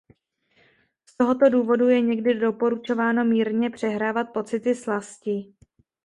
[1.05, 5.53] Z tohoto důvodu je někdy doporučováno mírně "přehrávat" pocity slasti.